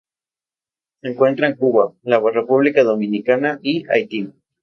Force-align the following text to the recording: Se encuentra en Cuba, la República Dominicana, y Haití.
Se 1.01 1.09
encuentra 1.09 1.45
en 1.47 1.55
Cuba, 1.57 1.93
la 2.01 2.19
República 2.19 2.83
Dominicana, 2.83 3.59
y 3.61 3.83
Haití. 3.87 4.31